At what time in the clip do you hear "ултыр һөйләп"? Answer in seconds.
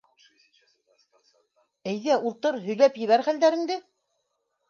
2.29-2.99